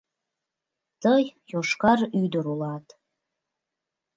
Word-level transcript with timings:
Тый 1.01 1.23
йошкар 1.51 1.99
ӱдыр 2.21 2.45
улат... 2.53 2.85